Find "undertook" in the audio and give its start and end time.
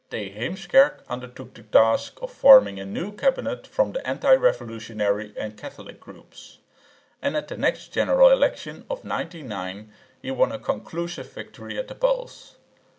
1.09-1.53